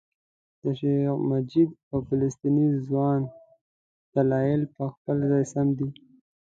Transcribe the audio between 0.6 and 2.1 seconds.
د شیخ مجید او